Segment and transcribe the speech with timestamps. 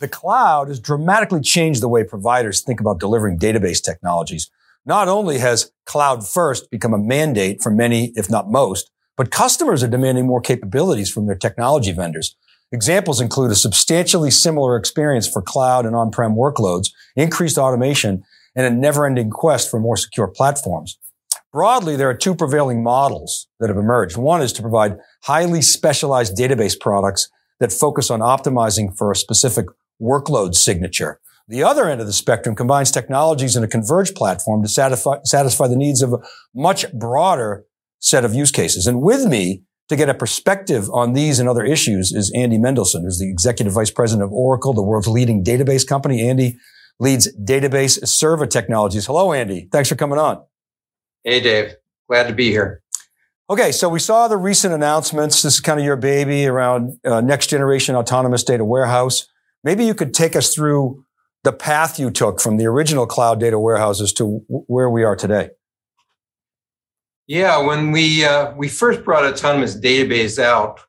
[0.00, 4.50] The cloud has dramatically changed the way providers think about delivering database technologies.
[4.84, 9.82] Not only has cloud first become a mandate for many, if not most, but customers
[9.82, 12.36] are demanding more capabilities from their technology vendors.
[12.72, 18.24] Examples include a substantially similar experience for cloud and on-prem workloads, increased automation,
[18.56, 20.98] and a never-ending quest for more secure platforms.
[21.52, 24.16] Broadly, there are two prevailing models that have emerged.
[24.16, 27.30] One is to provide highly specialized database products
[27.60, 29.66] that focus on optimizing for a specific
[30.04, 31.20] workload signature.
[31.48, 35.66] The other end of the spectrum combines technologies in a converged platform to satisfy, satisfy
[35.68, 36.18] the needs of a
[36.54, 37.64] much broader
[37.98, 38.86] set of use cases.
[38.86, 43.02] And with me to get a perspective on these and other issues is Andy Mendelsohn,
[43.02, 46.26] who's the executive vice president of Oracle, the world's leading database company.
[46.26, 46.56] Andy
[46.98, 49.06] leads database server technologies.
[49.06, 49.68] Hello, Andy.
[49.70, 50.42] Thanks for coming on.
[51.24, 51.74] Hey, Dave.
[52.08, 52.82] Glad to be here.
[53.50, 55.42] Okay, so we saw the recent announcements.
[55.42, 59.26] This is kind of your baby around uh, next generation autonomous data warehouse.
[59.64, 61.04] Maybe you could take us through
[61.42, 65.16] the path you took from the original cloud data warehouses to w- where we are
[65.16, 65.50] today.
[67.26, 70.80] Yeah, when we uh, we first brought autonomous database out,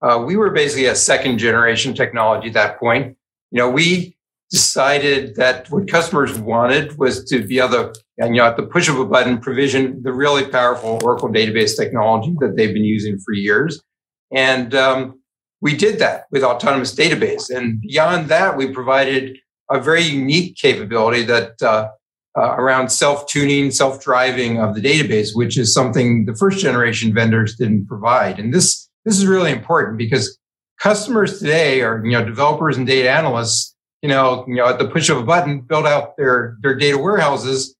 [0.00, 3.16] uh, we were basically a second generation technology at that point.
[3.50, 4.16] You know, we
[4.50, 8.88] decided that what customers wanted was to be able to, you know, at the push
[8.88, 13.34] of a button, provision the really powerful Oracle database technology that they've been using for
[13.34, 13.82] years,
[14.30, 15.21] and um,
[15.62, 17.48] we did that with autonomous database.
[17.48, 19.38] And beyond that, we provided
[19.70, 21.88] a very unique capability that uh,
[22.36, 27.86] uh, around self-tuning, self-driving of the database, which is something the first generation vendors didn't
[27.86, 28.38] provide.
[28.38, 30.36] And this this is really important because
[30.80, 34.88] customers today are you know developers and data analysts, you know, you know at the
[34.88, 37.76] push of a button build out their their data warehouses,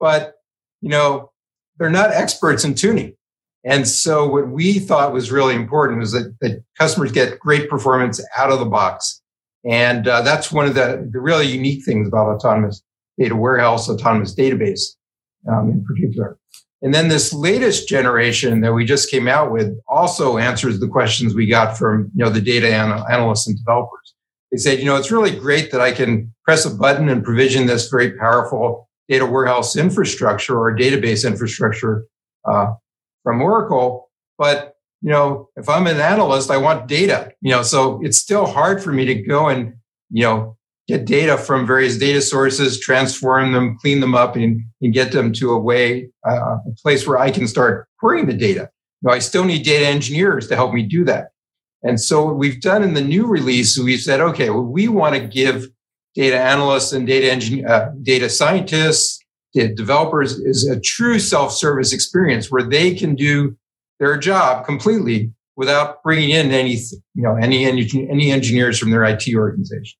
[0.00, 0.34] but
[0.80, 1.30] you know
[1.78, 3.14] they're not experts in tuning.
[3.64, 8.24] And so what we thought was really important was that, that customers get great performance
[8.36, 9.20] out of the box.
[9.64, 12.82] And uh, that's one of the, the really unique things about autonomous
[13.18, 14.80] data warehouse, autonomous database
[15.48, 16.38] um, in particular.
[16.82, 21.32] And then this latest generation that we just came out with also answers the questions
[21.32, 24.14] we got from you know the data analysts and developers.
[24.50, 27.66] They said, you know, it's really great that I can press a button and provision
[27.66, 32.04] this very powerful data warehouse infrastructure or database infrastructure
[32.44, 32.72] uh,
[33.22, 34.10] from Oracle.
[34.38, 38.46] But, you know, if I'm an analyst, I want data, you know, so it's still
[38.46, 39.74] hard for me to go and,
[40.10, 40.56] you know,
[40.88, 45.32] get data from various data sources, transform them, clean them up, and, and get them
[45.32, 48.68] to a way, uh, a place where I can start querying the data.
[49.00, 51.28] You know, I still need data engineers to help me do that.
[51.82, 55.14] And so what we've done in the new release, we've said, okay, well, we want
[55.14, 55.66] to give
[56.14, 59.21] data analysts and data uh, data scientists,
[59.54, 63.56] developers is a true self-service experience where they can do
[64.00, 66.74] their job completely without bringing in any,
[67.14, 69.98] you know, any, any engineers from their IT organization.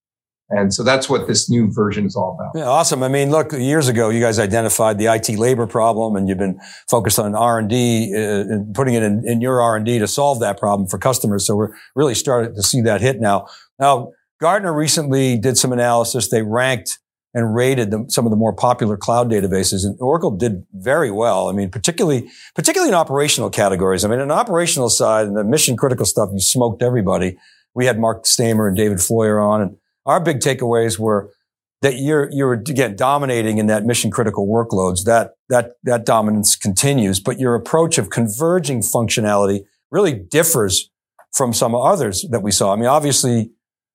[0.54, 2.52] And so that's what this new version is all about.
[2.54, 3.02] Yeah, awesome.
[3.02, 6.60] I mean, look, years ago, you guys identified the IT labor problem and you've been
[6.90, 10.98] focused on uh, and putting it in, in your R&D to solve that problem for
[10.98, 11.46] customers.
[11.46, 13.46] So we're really starting to see that hit now.
[13.78, 16.28] Now, Gartner recently did some analysis.
[16.28, 16.98] They ranked
[17.34, 19.84] and rated some of the more popular cloud databases.
[19.84, 21.48] And Oracle did very well.
[21.48, 24.04] I mean, particularly, particularly in operational categories.
[24.04, 27.38] I mean, in operational side and the mission critical stuff, you smoked everybody.
[27.74, 31.32] We had Marc Staimer and David Floyer on, and our big takeaways were
[31.80, 35.04] that you're you're again dominating in that mission critical workloads.
[35.04, 40.90] That that that dominance continues, but your approach of converging functionality really differs
[41.32, 42.72] from some others that we saw.
[42.72, 43.50] I mean, obviously,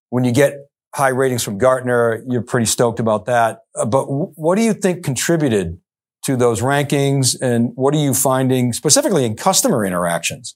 [0.10, 2.24] when you get high ratings from Gartner.
[2.28, 3.60] You're pretty stoked about that.
[3.76, 5.80] Uh, but what do you think contributed
[6.24, 7.40] to those rankings?
[7.42, 10.56] And what are you finding specifically in customer interactions?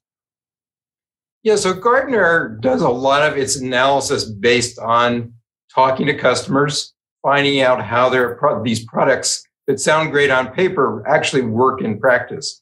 [1.44, 5.34] Yeah, so Gartner does a lot of its analysis based on
[5.74, 6.94] talking to customers,
[7.24, 12.00] finding out how their pro- these products that sound great on paper actually work in
[12.00, 12.62] practice.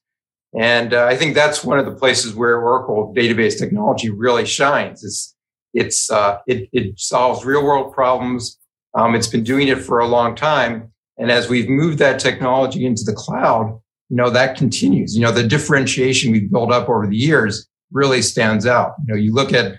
[0.58, 5.04] And uh, I think that's one of the places where Oracle database technology really shines.
[5.04, 5.36] Is
[5.74, 8.58] it's uh, it, it solves real world problems.
[8.96, 12.86] Um, it's been doing it for a long time, and as we've moved that technology
[12.86, 13.80] into the cloud,
[14.10, 15.16] you know that continues.
[15.16, 18.94] You know the differentiation we've built up over the years really stands out.
[19.06, 19.78] You know, you look at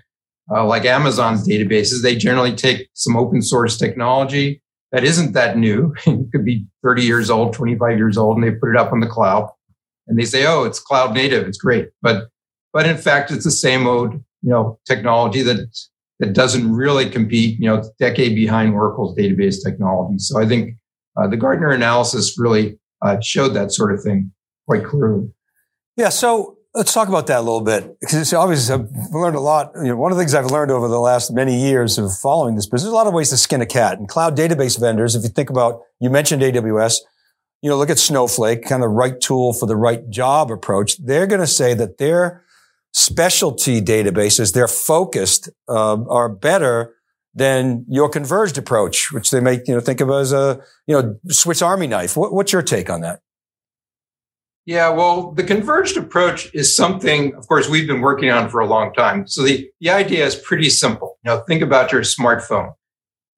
[0.53, 4.63] uh, like Amazon's databases; they generally take some open source technology
[4.93, 5.95] that isn't that new.
[6.07, 9.01] it could be 30 years old, 25 years old, and they put it up on
[9.01, 9.51] the cloud,
[10.07, 11.49] and they say, "Oh, it's cloud native.
[11.49, 12.29] It's great," but
[12.73, 15.69] but in fact, it's the same old you know, technology that
[16.21, 20.19] that doesn't really compete, you know, decade behind Oracle's database technology.
[20.19, 20.77] So I think
[21.17, 24.31] uh, the Gartner analysis really uh, showed that sort of thing
[24.69, 25.29] quite clearly.
[25.97, 26.11] Yeah.
[26.11, 29.73] So let's talk about that a little bit because obviously I've learned a lot.
[29.77, 32.55] You know, one of the things I've learned over the last many years of following
[32.55, 33.99] this business, there's a lot of ways to skin a cat.
[33.99, 36.97] And cloud database vendors, if you think about, you mentioned AWS,
[37.63, 40.97] you know, look at Snowflake, kind of right tool for the right job approach.
[40.99, 42.45] They're going to say that their
[42.93, 46.95] specialty databases, they're focused, uh, are better
[47.35, 51.17] than your converged approach, which they make, you know, think of as a, you know,
[51.29, 52.17] Swiss Army knife.
[52.17, 53.21] What, what's your take on that?
[54.67, 58.67] Yeah, well, the converged approach is something, of course, we've been working on for a
[58.67, 59.27] long time.
[59.27, 61.19] So the, the idea is pretty simple.
[61.25, 62.75] You know, think about your smartphone.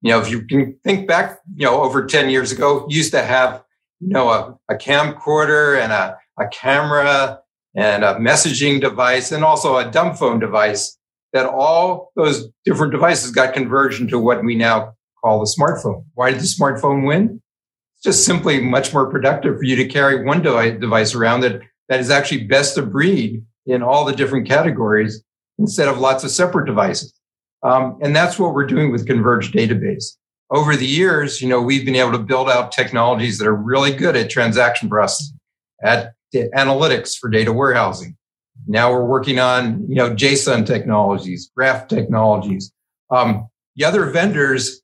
[0.01, 3.23] You know, if you can think back, you know, over 10 years ago, used to
[3.23, 3.63] have,
[4.01, 7.42] you know, a, a camcorder and a, a camera
[7.75, 10.99] and a messaging device and also a dumb phone device
[11.33, 14.93] that all those different devices got converged into what we now
[15.23, 16.05] call the smartphone.
[16.15, 17.41] Why did the smartphone win?
[17.97, 22.01] It's just simply much more productive for you to carry one device around that, that
[22.01, 25.23] is actually best of breed in all the different categories
[25.59, 27.15] instead of lots of separate devices.
[27.63, 30.17] Um, and that's what we're doing with Converged Database.
[30.51, 33.93] Over the years, you know, we've been able to build out technologies that are really
[33.93, 35.39] good at transaction processing,
[35.83, 38.17] at analytics for data warehousing.
[38.67, 42.73] Now we're working on, you know, JSON technologies, graph technologies.
[43.11, 44.83] Um, the other vendors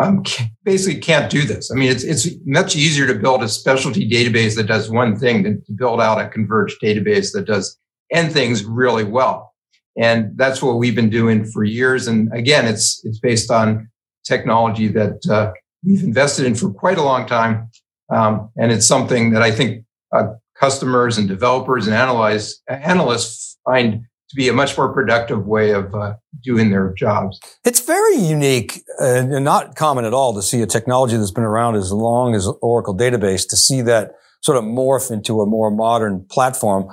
[0.00, 0.22] um,
[0.64, 1.70] basically can't do this.
[1.70, 5.42] I mean, it's it's much easier to build a specialty database that does one thing
[5.42, 7.76] than to build out a converged database that does
[8.12, 9.54] n things really well.
[9.96, 12.06] And that's what we've been doing for years.
[12.06, 13.88] And again, it's it's based on
[14.24, 15.52] technology that uh,
[15.84, 17.68] we've invested in for quite a long time,
[18.10, 19.84] um, and it's something that I think
[20.14, 25.70] uh, customers and developers and analyze, analysts find to be a much more productive way
[25.70, 26.14] of uh,
[26.44, 27.40] doing their jobs.
[27.64, 31.76] It's very unique and not common at all to see a technology that's been around
[31.76, 34.12] as long as Oracle database to see that
[34.42, 36.88] sort of morph into a more modern platform.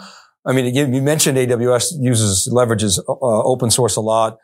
[0.46, 4.38] I mean, again, you mentioned AWS uses, leverages uh, open source a lot.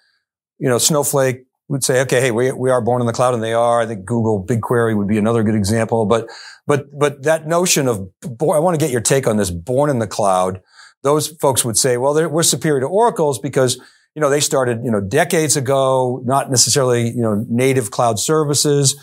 [0.60, 3.42] You know, Snowflake would say, okay, hey, we, we are born in the cloud and
[3.42, 3.82] they are.
[3.82, 6.06] I think Google BigQuery would be another good example.
[6.06, 6.28] But,
[6.68, 10.00] but, but that notion of, I want to get your take on this, born in
[10.00, 10.62] the cloud
[11.04, 13.80] those folks would say, well, we're superior to Oracle's because,
[14.16, 18.96] you know, they started, you know, decades ago, not necessarily, you know, native cloud services.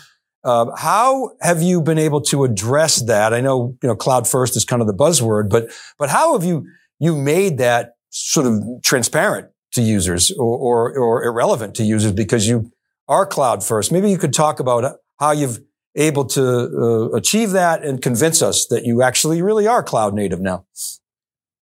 [0.43, 3.33] Uh, how have you been able to address that?
[3.33, 6.47] I know, you know, cloud first is kind of the buzzword, but, but how have
[6.47, 6.65] you,
[6.99, 12.47] you made that sort of transparent to users or, or, or irrelevant to users because
[12.47, 12.71] you
[13.07, 13.91] are cloud first?
[13.91, 15.59] Maybe you could talk about how you've
[15.95, 20.39] able to uh, achieve that and convince us that you actually really are cloud native
[20.39, 20.65] now.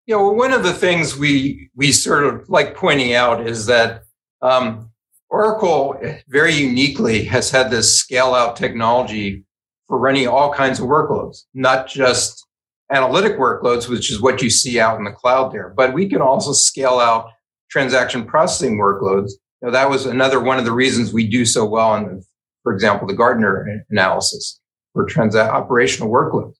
[0.07, 4.03] You know, one of the things we we sort of like pointing out is that
[4.41, 4.91] um,
[5.29, 9.43] Oracle very uniquely has had this scale out technology
[9.87, 12.45] for running all kinds of workloads, not just
[12.91, 16.21] analytic workloads, which is what you see out in the cloud there, but we can
[16.21, 17.31] also scale out
[17.69, 19.31] transaction processing workloads.
[19.61, 22.23] You know, that was another one of the reasons we do so well in,
[22.63, 24.59] for example, the Gartner analysis
[24.93, 26.55] for trans- operational workloads.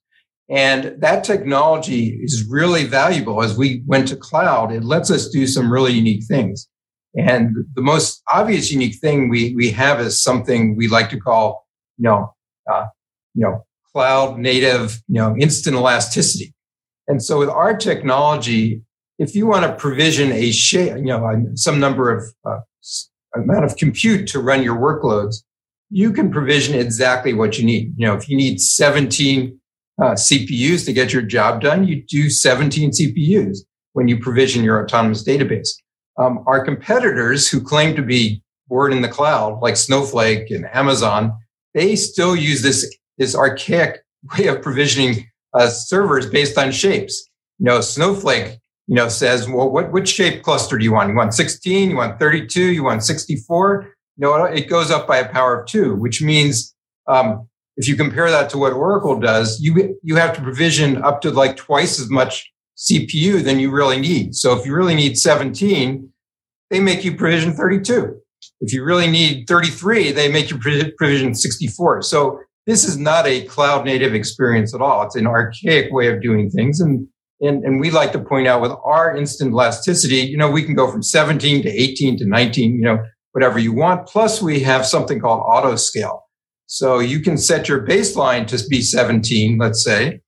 [0.50, 4.72] And that technology is really valuable as we went to cloud.
[4.72, 6.68] It lets us do some really unique things.
[7.16, 11.66] And the most obvious unique thing we, we have is something we like to call,
[11.98, 12.34] you know,
[12.72, 12.86] uh,
[13.34, 16.54] you know, cloud native, you know, instant elasticity.
[17.08, 18.82] And so with our technology,
[19.18, 22.60] if you want to provision a share, you know, some number of uh,
[23.36, 25.44] amount of compute to run your workloads,
[25.90, 27.94] you can provision exactly what you need.
[27.98, 29.60] You know, if you need 17
[30.02, 33.60] uh, CPUs to get your job done, you do 17 CPUs
[33.94, 35.70] when you provision your autonomous database.
[36.18, 41.34] Um, our competitors who claim to be born in the cloud, like Snowflake and Amazon,
[41.74, 44.04] they still use this, this archaic
[44.38, 47.30] way of provisioning uh, servers based on shapes.
[47.60, 48.58] You know, Snowflake,
[48.88, 51.10] you know, says, well, what, which shape cluster do you want?
[51.10, 51.90] You want 16?
[51.90, 52.72] You want 32?
[52.72, 53.94] You want 64?
[54.18, 56.74] You know, it goes up by a power of two, which means
[57.08, 61.22] um, if you compare that to what Oracle does, you, you have to provision up
[61.22, 64.36] to like twice as much CPU than you really need.
[64.36, 66.10] So if you really need 17,
[66.70, 68.16] they make you provision 32.
[68.62, 72.04] If you really need 33, they make you provision 64.
[72.04, 75.04] So this is not a cloud native experience at all.
[75.04, 76.80] It's an archaic way of doing things.
[76.80, 77.08] And,
[77.42, 80.76] and, and we like to point out with our instant elasticity, you know, we can
[80.76, 84.08] go from 17 to 18 to 19, you know, whatever you want.
[84.08, 86.24] Plus we have something called auto scale.
[86.68, 90.22] So you can set your baseline to be 17, let's say,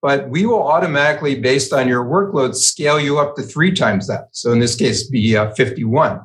[0.00, 4.28] but we will automatically, based on your workload, scale you up to three times that.
[4.32, 6.20] So in this case, be uh, 51.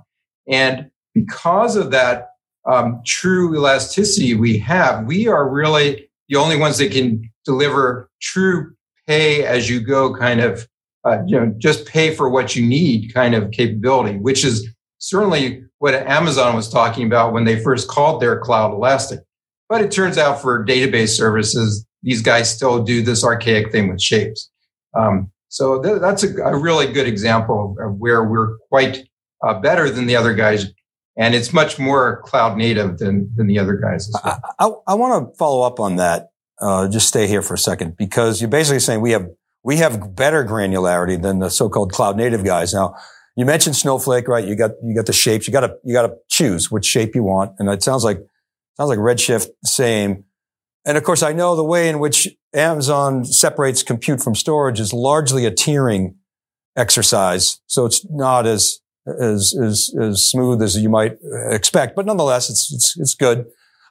[0.48, 2.30] And because of that
[2.70, 8.74] um, true elasticity we have, we are really the only ones that can deliver true
[9.08, 10.68] pay as you go kind of
[11.08, 15.64] uh, you know, just pay for what you need kind of capability, which is certainly
[15.80, 19.22] what Amazon was talking about when they first called their cloud elastic.
[19.70, 24.02] But it turns out for database services, these guys still do this archaic thing with
[24.02, 24.50] shapes.
[24.98, 29.08] Um, so th- that's a, a, really good example of where we're quite
[29.44, 30.66] uh, better than the other guys.
[31.18, 34.10] And it's much more cloud native than, than the other guys.
[34.12, 34.42] Well.
[34.60, 36.30] I, I, I want to follow up on that.
[36.60, 39.28] Uh, just stay here for a second because you're basically saying we have
[39.64, 42.74] we have better granularity than the so-called cloud native guys.
[42.74, 42.96] Now,
[43.36, 44.46] you mentioned Snowflake, right?
[44.46, 45.48] You got you got the shapes.
[45.48, 48.18] You got to you got to choose which shape you want, and it sounds like
[48.78, 50.24] sounds like Redshift same.
[50.86, 54.94] And of course, I know the way in which Amazon separates compute from storage is
[54.94, 56.16] largely a tiering
[56.78, 57.60] exercise.
[57.68, 61.18] So it's not as, as, as, as smooth as you might
[61.50, 63.48] expect, but nonetheless, it's, it's, it's good.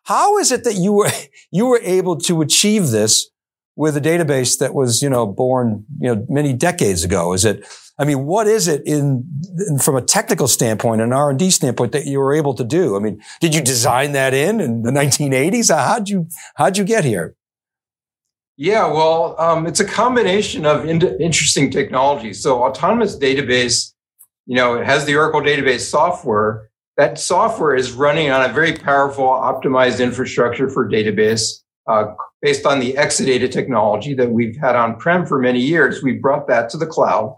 [0.06, 1.10] How is it that you were,
[1.50, 3.30] you were able to achieve this
[3.76, 7.32] with a database that was, you know, born, you know, many decades ago?
[7.34, 7.66] Is it,
[7.98, 9.28] I mean, what is it in,
[9.68, 12.64] in, from a technical standpoint, an R and D standpoint, that you were able to
[12.64, 12.96] do?
[12.96, 15.74] I mean, did you design that in in the 1980s?
[15.74, 17.36] How'd you how'd you get here?
[18.58, 22.42] Yeah, well, um, it's a combination of in- interesting technologies.
[22.42, 23.92] So, autonomous database,
[24.46, 26.70] you know, it has the Oracle database software.
[26.96, 31.62] That software is running on a very powerful, optimized infrastructure for database.
[31.86, 36.14] Uh, based on the Exadata technology that we've had on prem for many years, we
[36.14, 37.36] brought that to the cloud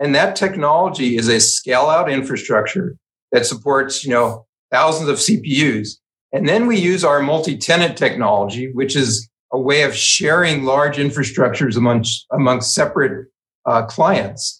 [0.00, 2.96] and that technology is a scale out infrastructure
[3.32, 5.98] that supports, you know, thousands of CPUs.
[6.32, 11.76] And then we use our multi-tenant technology, which is a way of sharing large infrastructures
[11.76, 13.28] amongst, amongst separate
[13.66, 14.59] uh, clients.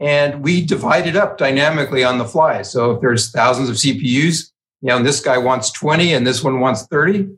[0.00, 2.62] And we divide it up dynamically on the fly.
[2.62, 6.42] So if there's thousands of CPUs, you know, and this guy wants 20 and this
[6.42, 7.28] one wants 30,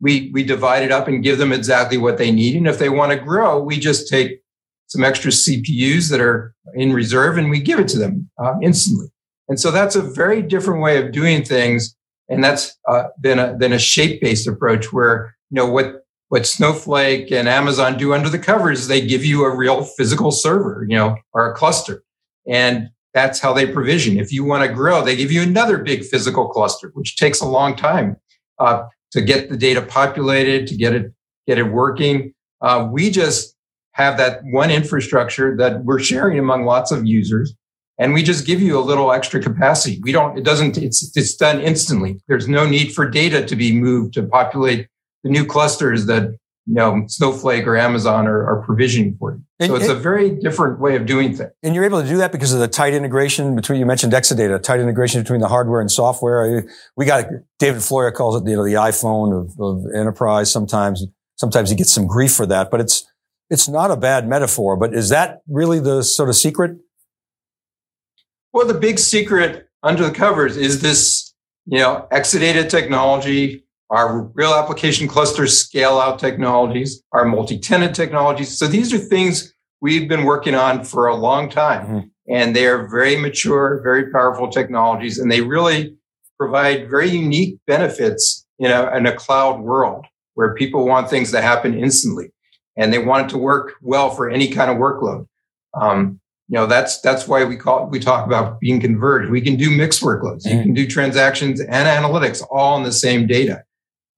[0.00, 2.56] we, we divide it up and give them exactly what they need.
[2.56, 4.40] And if they want to grow, we just take
[4.86, 9.08] some extra CPUs that are in reserve and we give it to them uh, instantly.
[9.48, 11.94] And so that's a very different way of doing things.
[12.28, 16.46] And that's uh, than a, than a shape based approach where, you know, what, what
[16.46, 20.96] Snowflake and Amazon do under the covers, they give you a real physical server, you
[20.96, 22.02] know, or a cluster.
[22.48, 24.18] And that's how they provision.
[24.18, 27.46] If you want to grow, they give you another big physical cluster, which takes a
[27.46, 28.16] long time
[28.58, 31.12] uh, to get the data populated, to get it,
[31.46, 32.34] get it working.
[32.60, 33.54] Uh, we just
[33.92, 37.54] have that one infrastructure that we're sharing among lots of users.
[37.98, 39.98] And we just give you a little extra capacity.
[40.02, 42.20] We don't, it doesn't, it's, it's done instantly.
[42.28, 44.88] There's no need for data to be moved to populate
[45.24, 46.36] the new clusters that,
[46.66, 49.42] you know, Snowflake or Amazon are, are provisioning for you.
[49.60, 51.52] And, so it's and, a very different way of doing things.
[51.62, 54.60] And you're able to do that because of the tight integration between, you mentioned Exadata,
[54.60, 56.66] tight integration between the hardware and software.
[56.96, 57.26] We got,
[57.60, 60.50] David Floyer calls it, you know, the iPhone of, of enterprise.
[60.50, 61.06] Sometimes,
[61.36, 63.06] sometimes he gets some grief for that, but it's,
[63.48, 66.78] it's not a bad metaphor, but is that really the sort of secret?
[68.52, 71.32] Well, the big secret under the covers is this,
[71.66, 78.56] you know, Exadata technology, our real application cluster scale out technologies, our multi-tenant technologies.
[78.56, 81.86] So these are things we've been working on for a long time.
[81.86, 82.34] Mm-hmm.
[82.34, 85.94] And they are very mature, very powerful technologies, and they really
[86.38, 91.40] provide very unique benefits in a, in a cloud world where people want things to
[91.40, 92.32] happen instantly
[92.76, 95.26] and they want it to work well for any kind of workload.
[95.80, 99.30] Um, you know, that's that's why we call we talk about being converged.
[99.30, 100.44] We can do mixed workloads.
[100.44, 103.64] You can do transactions and analytics all in the same data.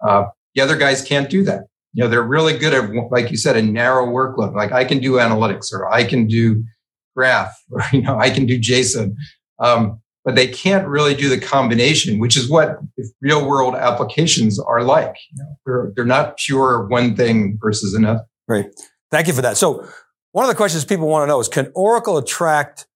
[0.07, 1.65] Uh, the other guys can't do that.
[1.93, 4.55] You know, they're really good at, like you said, a narrow workload.
[4.55, 6.63] Like I can do analytics, or I can do
[7.17, 9.15] graph, or you know, I can do JSON.
[9.59, 12.77] Um, but they can't really do the combination, which is what
[13.23, 15.17] real world applications are like.
[15.33, 18.25] You know, they're, they're not pure one thing versus another.
[18.47, 18.67] Great.
[19.11, 19.57] Thank you for that.
[19.57, 19.89] So
[20.33, 22.87] one of the questions people want to know is, can Oracle attract,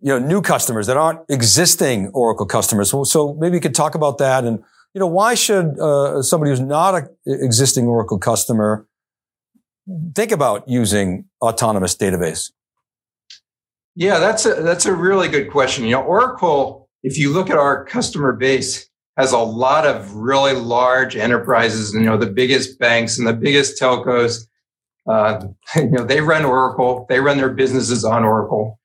[0.00, 2.90] you know, new customers that aren't existing Oracle customers?
[2.90, 6.60] So maybe you could talk about that and, you know, why should uh, somebody who's
[6.60, 8.86] not an existing Oracle customer
[10.14, 12.52] think about using autonomous database?
[13.94, 15.84] Yeah, that's a, that's a really good question.
[15.84, 20.54] You know, Oracle, if you look at our customer base, has a lot of really
[20.54, 24.46] large enterprises, you know, the biggest banks and the biggest telcos
[25.08, 25.46] uh,
[25.76, 28.78] you know, they run Oracle, they run their businesses on Oracle.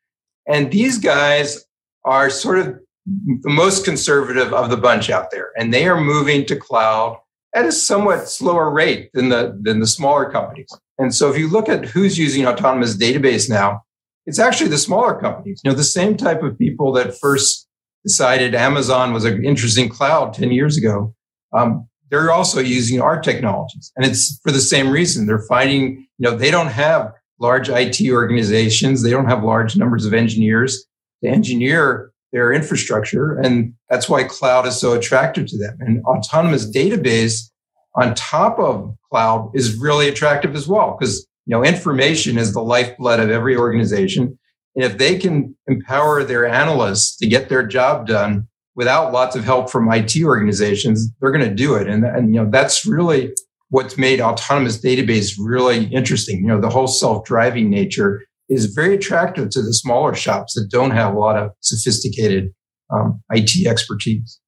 [0.47, 1.65] And these guys
[2.05, 5.51] are sort of the most conservative of the bunch out there.
[5.57, 7.17] And they are moving to cloud
[7.55, 10.69] at a somewhat slower rate than the, than the smaller companies.
[10.97, 13.83] And so if you look at who's using autonomous database now,
[14.25, 17.67] it's actually the smaller companies, you know, the same type of people that first
[18.03, 21.15] decided Amazon was an interesting cloud 10 years ago.
[21.53, 23.91] Um, they're also using our technologies.
[23.95, 25.27] And it's for the same reason.
[25.27, 29.01] They're finding, you know, they don't have large IT organizations.
[29.01, 30.85] They don't have large numbers of engineers
[31.23, 33.39] to engineer their infrastructure.
[33.39, 35.75] And that's why cloud is so attractive to them.
[35.79, 37.49] And autonomous database
[37.95, 42.61] on top of cloud is really attractive as well because you know information is the
[42.61, 44.37] lifeblood of every organization
[44.77, 49.43] and if they can empower their analysts to get their job done without lots of
[49.43, 51.87] help from IT organizations, they're going to do it.
[51.87, 53.33] And, and, you know, that's really
[53.69, 56.41] what's made autonomous database really interesting.
[56.41, 60.91] You know, the whole self-driving nature is very attractive to the smaller shops that don't
[60.91, 62.53] have a lot of sophisticated
[62.93, 64.39] um, IT expertise.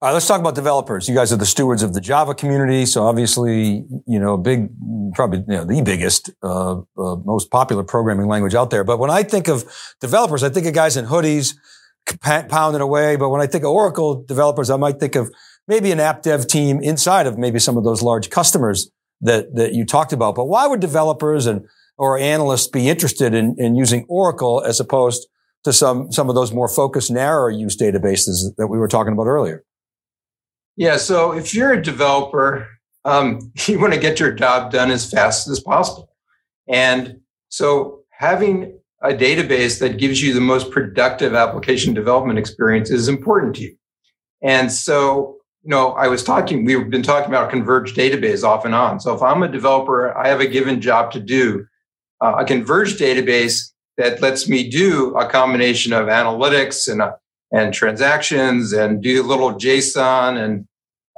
[0.00, 1.08] All right, let's talk about developers.
[1.08, 4.68] You guys are the stewards of the Java community, so obviously, you know, big,
[5.14, 8.84] probably you know, the biggest, uh, uh, most popular programming language out there.
[8.84, 9.64] But when I think of
[10.00, 11.54] developers, I think of guys in hoodies
[12.20, 13.16] pounding away.
[13.16, 15.32] But when I think of Oracle developers, I might think of
[15.66, 19.72] maybe an app dev team inside of maybe some of those large customers that that
[19.72, 20.34] you talked about.
[20.34, 25.26] But why would developers and or analysts be interested in, in using Oracle as opposed
[25.64, 29.26] to some some of those more focused, narrow use databases that we were talking about
[29.26, 29.64] earlier?
[30.76, 30.96] Yeah.
[30.96, 32.68] So if you're a developer,
[33.04, 36.10] um, you want to get your job done as fast as possible.
[36.68, 43.06] And so having a database that gives you the most productive application development experience is
[43.06, 43.76] important to you.
[44.42, 48.74] And so, you know, I was talking, we've been talking about converged database off and
[48.74, 49.00] on.
[49.00, 51.66] So if I'm a developer, I have a given job to do,
[52.20, 57.12] uh, a converged database that lets me do a combination of analytics and uh,
[57.52, 60.66] and transactions and do a little JSON and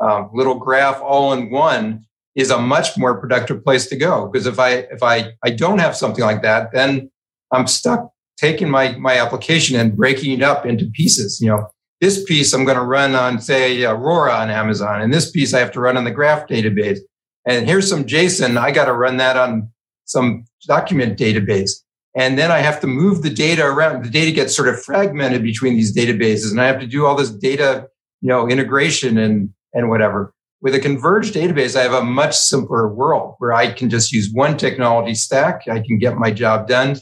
[0.00, 4.28] um, little graph all in one is a much more productive place to go.
[4.30, 7.10] Because if I if I I don't have something like that, then
[7.52, 11.40] I'm stuck taking my my application and breaking it up into pieces.
[11.40, 11.68] You know,
[12.00, 15.60] this piece I'm going to run on say Aurora on Amazon, and this piece I
[15.60, 16.98] have to run on the Graph database.
[17.48, 18.58] And here's some JSON.
[18.58, 19.70] I got to run that on
[20.06, 21.70] some document database.
[22.16, 24.04] And then I have to move the data around.
[24.04, 27.14] The data gets sort of fragmented between these databases and I have to do all
[27.14, 27.88] this data,
[28.22, 30.32] you know, integration and, and whatever.
[30.62, 34.30] With a converged database, I have a much simpler world where I can just use
[34.32, 35.68] one technology stack.
[35.70, 36.96] I can get my job done.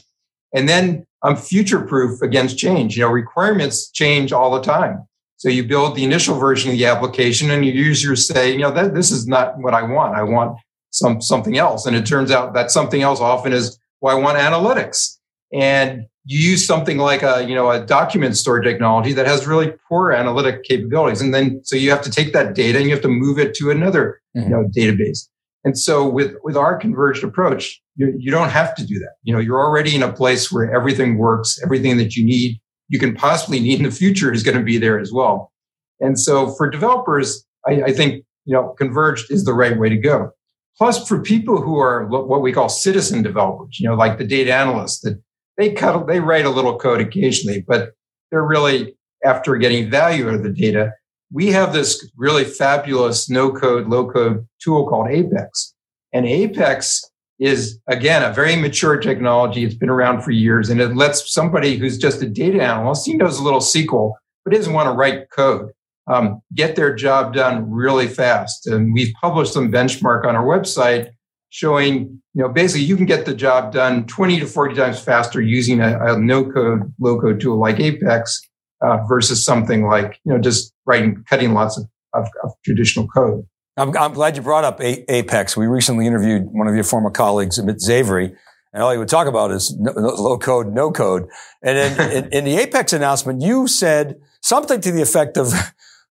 [0.53, 2.97] And then I'm future proof against change.
[2.97, 5.07] You know, requirements change all the time.
[5.37, 8.71] So you build the initial version of the application and your users say, you know,
[8.71, 10.15] that this is not what I want.
[10.15, 10.57] I want
[10.95, 11.85] some something else.
[11.85, 15.17] And it turns out that something else often is well, I want analytics.
[15.53, 19.73] And you use something like a, you know, a document store technology that has really
[19.87, 21.21] poor analytic capabilities.
[21.21, 23.53] And then, so you have to take that data and you have to move it
[23.55, 24.49] to another, mm-hmm.
[24.49, 25.27] you know, database.
[25.63, 29.13] And so with, with our converged approach, you, you don't have to do that.
[29.23, 32.99] You know, you're already in a place where everything works, everything that you need, you
[32.99, 35.51] can possibly need in the future is going to be there as well.
[35.99, 39.97] And so for developers, I, I think, you know, converged is the right way to
[39.97, 40.31] go.
[40.77, 44.53] Plus, for people who are what we call citizen developers, you know, like the data
[44.53, 45.21] analysts, that
[45.57, 47.91] they cut, they write a little code occasionally, but
[48.29, 50.91] they're really after getting value out of the data.
[51.31, 55.73] We have this really fabulous no code, low code tool called Apex.
[56.13, 57.09] And Apex
[57.39, 59.63] is again a very mature technology.
[59.63, 63.15] It's been around for years and it lets somebody who's just a data analyst, he
[63.15, 65.71] knows a little SQL, but doesn't want to write code
[66.07, 68.67] um, get their job done really fast.
[68.67, 71.09] And we've published some benchmark on our website
[71.49, 75.41] showing, you know, basically you can get the job done 20 to 40 times faster
[75.41, 78.41] using a, a no code, low code tool like Apex
[78.81, 83.45] uh, versus something like, you know, just writing, cutting lots of, of, of traditional code.
[83.77, 85.57] I'm, I'm, glad you brought up a- Apex.
[85.57, 88.35] We recently interviewed one of your former colleagues, Amit Zavery,
[88.73, 91.27] and all he would talk about is no, low code, no code.
[91.61, 95.53] And in, in, in the Apex announcement, you said something to the effect of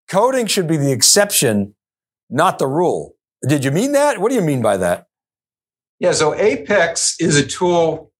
[0.09, 1.75] Coding should be the exception,
[2.31, 3.17] not the rule.
[3.47, 4.19] Did you mean that?
[4.19, 5.07] What do you mean by that?
[5.99, 8.13] Yeah, so Apex is a tool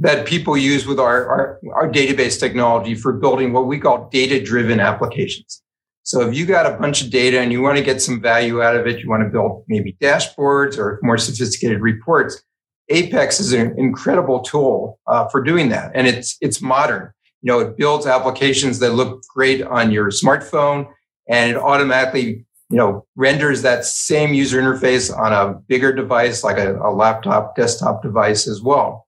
[0.00, 4.42] that people use with our, our, our database technology for building what we call data
[4.42, 5.62] driven applications.
[6.02, 8.62] So if you got a bunch of data and you want to get some value
[8.62, 12.42] out of it, you want to build maybe dashboards or more sophisticated reports.
[12.90, 17.10] Apex is an incredible tool uh, for doing that, and it's it's modern.
[17.40, 20.86] You know, it builds applications that look great on your smartphone
[21.28, 26.58] and it automatically you know renders that same user interface on a bigger device like
[26.58, 29.06] a, a laptop desktop device as well.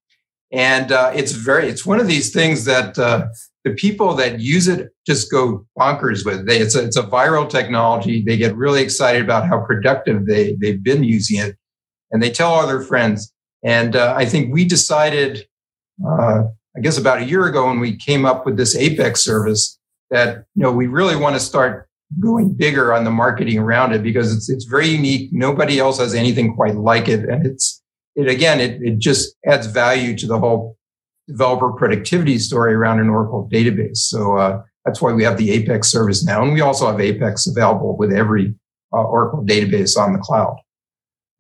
[0.52, 3.26] And uh, it's very it's one of these things that uh,
[3.64, 6.46] the people that use it just go bonkers with.
[6.46, 8.22] They, it's, a, it's a viral technology.
[8.22, 11.56] They get really excited about how productive they, they've been using it
[12.12, 13.32] and they tell all their friends.
[13.64, 15.46] And uh, i think we decided
[16.06, 16.44] uh,
[16.76, 19.78] i guess about a year ago when we came up with this apex service
[20.10, 21.88] that you know we really want to start
[22.20, 25.30] going bigger on the marketing around it because it's it's very unique.
[25.32, 27.82] Nobody else has anything quite like it, and it's
[28.16, 30.76] it again, it, it just adds value to the whole
[31.28, 33.98] developer productivity story around an Oracle database.
[33.98, 36.42] So uh, that's why we have the Apex service now.
[36.42, 38.54] And we also have Apex available with every
[38.92, 40.56] uh, Oracle database on the cloud.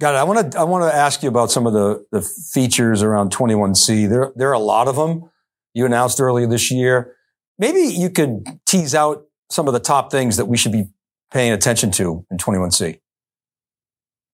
[0.00, 0.18] Got it.
[0.18, 3.32] I want to I want to ask you about some of the the features around
[3.32, 4.08] 21C.
[4.08, 5.30] There there are a lot of them.
[5.72, 7.14] You announced earlier this year.
[7.58, 10.88] Maybe you could tease out some of the top things that we should be
[11.32, 13.00] paying attention to in 21C.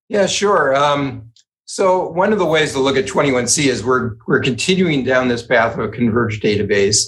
[0.09, 0.77] Yeah, sure.
[0.77, 1.33] Um,
[1.65, 5.43] so one of the ways to look at 21C is we're we're continuing down this
[5.43, 7.05] path of a converged database.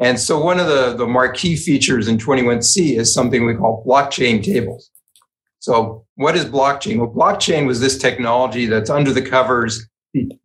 [0.00, 4.42] And so one of the, the marquee features in 21C is something we call blockchain
[4.42, 4.90] tables.
[5.58, 6.98] So what is blockchain?
[6.98, 9.86] Well, blockchain was this technology that's under the covers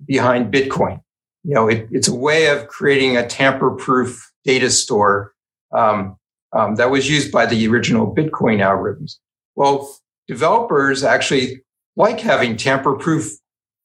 [0.06, 1.02] behind Bitcoin.
[1.44, 5.34] You know, it, it's a way of creating a tamper-proof data store
[5.72, 6.18] um,
[6.56, 9.18] um, that was used by the original Bitcoin algorithms.
[9.56, 9.96] Well,
[10.28, 11.62] developers actually
[11.96, 13.32] like having tamper-proof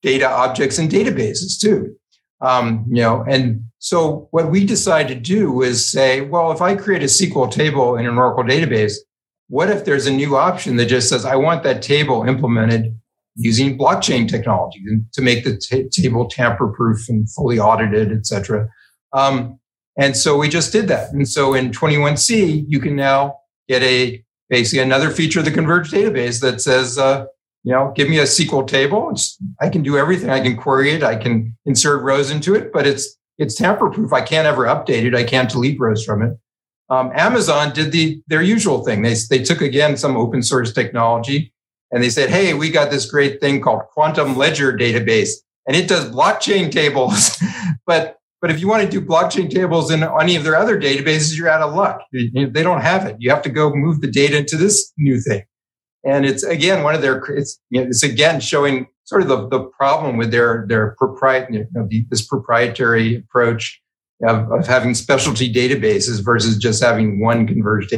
[0.03, 1.95] data objects and databases too.
[2.41, 6.75] Um, you know, and so what we decided to do was say, well, if I
[6.75, 8.95] create a SQL table in an Oracle database,
[9.49, 12.97] what if there's a new option that just says, I want that table implemented
[13.37, 14.81] using blockchain technology
[15.13, 18.69] to make the t- table tamper proof and fully audited, et cetera.
[19.13, 19.60] Um,
[20.01, 21.13] and so we just did that.
[21.13, 25.93] And so in 21C, you can now get a basically another feature of the converged
[25.93, 27.27] database that says, uh,
[27.65, 29.11] you know, give me a SQL table.
[29.11, 30.31] It's, I can do everything.
[30.31, 31.03] I can query it.
[31.03, 34.11] I can insert rows into it, but it's it's tamper proof.
[34.15, 35.15] I can't ever update it.
[35.15, 36.39] I can't delete rows from it.
[36.89, 39.03] Um, Amazon did the their usual thing.
[39.03, 41.53] They they took again some open source technology
[41.93, 45.33] and they said, "Hey, we got this great thing called Quantum Ledger database,
[45.67, 47.39] and it does blockchain tables."
[47.87, 51.37] but but if you want to do blockchain tables in any of their other databases,
[51.37, 52.01] you're out of luck.
[52.13, 53.17] They don't have it.
[53.19, 55.43] You have to go move the data into this new thing.
[56.05, 59.49] And it's again one of their it's you know, it's again showing sort of the,
[59.49, 63.81] the problem with their their proprietary you know, this proprietary approach
[64.27, 67.95] of, of having specialty databases versus just having one converged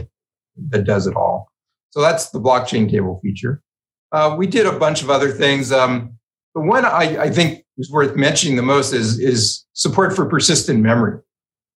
[0.71, 1.49] that does it all.
[1.91, 3.63] So that's the blockchain table feature.
[4.11, 5.73] Uh, we did a bunch of other things.
[5.73, 6.19] Um,
[6.55, 10.81] the one I, I, think is worth mentioning the most is, is support for persistent
[10.81, 11.21] memory.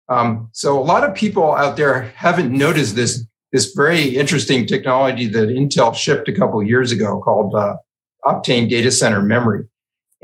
[0.10, 5.28] Um, so a lot of people out there haven't noticed this, this very interesting technology
[5.28, 7.76] that Intel shipped a couple years ago called uh,
[8.26, 9.66] Optane Data Center Memory.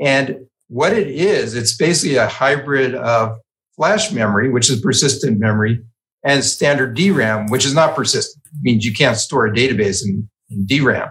[0.00, 3.38] And what it is, it's basically a hybrid of
[3.76, 5.80] flash memory, which is persistent memory,
[6.24, 8.44] and standard DRAM, which is not persistent.
[8.46, 11.10] It means you can't store a database in, in DRAM.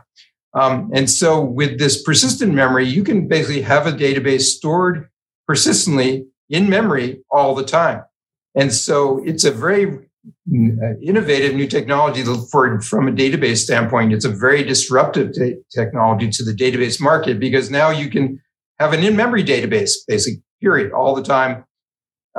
[0.53, 5.09] Um, and so with this persistent memory, you can basically have a database stored
[5.47, 8.03] persistently in memory all the time.
[8.55, 14.11] And so it's a very uh, innovative new technology for, from a database standpoint.
[14.11, 18.41] It's a very disruptive t- technology to the database market because now you can
[18.79, 21.63] have an in-memory database, basically, period, all the time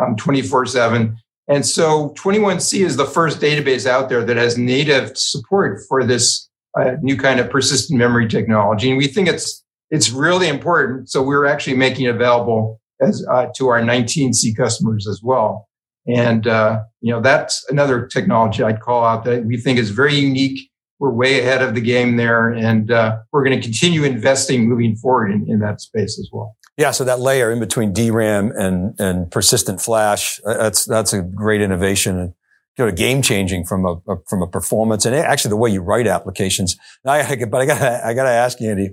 [0.00, 1.16] um, 24 7.
[1.48, 6.49] And so 21C is the first database out there that has native support for this
[6.78, 8.88] uh, new kind of persistent memory technology.
[8.88, 11.10] And we think it's, it's really important.
[11.10, 15.68] So we're actually making it available as, uh, to our 19C customers as well.
[16.06, 20.14] And, uh, you know, that's another technology I'd call out that we think is very
[20.14, 20.70] unique.
[20.98, 22.50] We're way ahead of the game there.
[22.50, 26.56] And, uh, we're going to continue investing moving forward in, in that space as well.
[26.76, 31.20] Yeah, so that layer in between DRAM and and persistent flash, uh, that's that's a
[31.20, 32.34] great innovation
[32.80, 35.82] you know, game changing from a, a, from a performance and actually the way you
[35.82, 36.76] write applications.
[37.06, 38.90] I, but I got I got to ask you, Andy.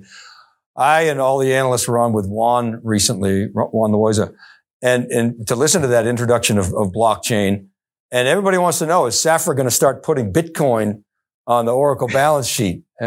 [0.75, 4.33] I and all the analysts were on with Juan recently, Juan Loaiza,
[4.81, 7.67] and and to listen to that introduction of, of blockchain,
[8.11, 11.03] and everybody wants to know is Safra going to start putting Bitcoin
[11.47, 12.83] on the Oracle balance sheet?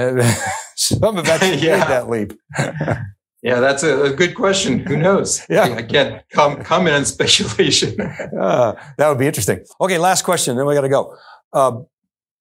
[0.75, 1.79] Some of that yeah.
[1.79, 2.33] made that leap.
[3.43, 4.81] Yeah, that's a, a, good question.
[4.81, 5.47] Who knows?
[5.51, 5.67] yeah.
[5.67, 7.99] Again, com- comment on speculation.
[8.01, 9.65] uh, that would be interesting.
[9.81, 11.17] Okay, last question, then we got to go.
[11.53, 11.81] Uh,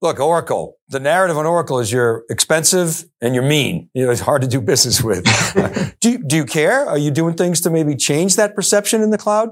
[0.02, 0.78] look, Oracle.
[0.90, 3.90] The narrative on Oracle is you're expensive and you're mean.
[3.94, 5.24] You know, it's hard to do business with.
[6.02, 6.86] do, you, do you care?
[6.86, 9.50] Are you doing things to maybe change that perception in the cloud?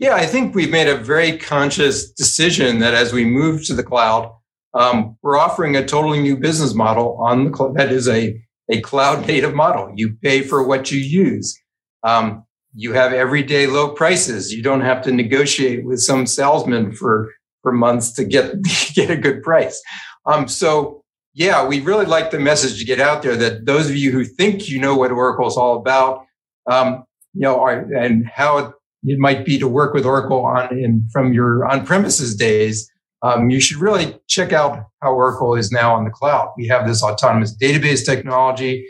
[0.00, 3.84] Yeah, I think we've made a very conscious decision that as we move to the
[3.84, 4.32] cloud,
[4.74, 7.76] um, we're offering a totally new business model on the cloud.
[7.76, 9.92] That is a a cloud native model.
[9.94, 11.58] You pay for what you use.
[12.04, 12.44] Um,
[12.74, 14.52] you have everyday low prices.
[14.52, 17.30] You don't have to negotiate with some salesman for,
[17.62, 18.54] for months to get,
[18.94, 19.80] get a good price.
[20.26, 21.02] Um, so
[21.34, 24.24] yeah, we really like the message to get out there that those of you who
[24.24, 26.26] think you know what Oracle is all about,
[26.70, 28.72] um, you know, are, and how it,
[29.04, 32.90] it might be to work with Oracle on in from your on-premises days,
[33.22, 36.52] um, you should really check out how Oracle is now on the cloud.
[36.56, 38.86] We have this autonomous database technology.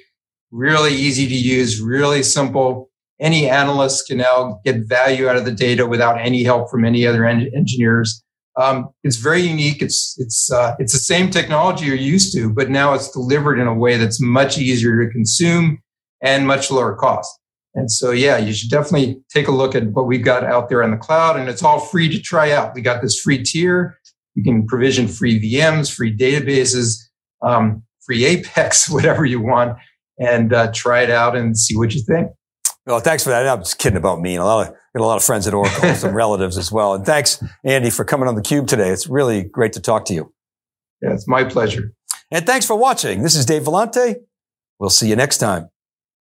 [0.50, 2.90] really easy to use, really simple.
[3.20, 7.06] Any analyst can now get value out of the data without any help from any
[7.06, 8.22] other en- engineers.
[8.60, 9.80] Um, it's very unique.
[9.80, 13.66] It's it's uh, it's the same technology you're used to, but now it's delivered in
[13.66, 15.78] a way that's much easier to consume
[16.22, 17.30] and much lower cost.
[17.74, 20.82] And so, yeah, you should definitely take a look at what we've got out there
[20.82, 22.74] on the cloud, and it's all free to try out.
[22.74, 23.98] We got this free tier.
[24.34, 26.96] You can provision free VMs, free databases,
[27.42, 29.76] um, free Apex, whatever you want,
[30.18, 32.28] and uh, try it out and see what you think.
[32.86, 33.46] Well, thanks for that.
[33.46, 34.36] I'm just kidding about me.
[34.36, 36.94] a lot of got a lot of friends at Oracle, some relatives as well.
[36.94, 38.90] And thanks, Andy, for coming on the Cube today.
[38.90, 40.32] It's really great to talk to you.
[41.00, 41.92] Yeah, it's my pleasure.
[42.30, 43.22] And thanks for watching.
[43.22, 44.16] This is Dave Vellante.
[44.78, 45.71] We'll see you next time.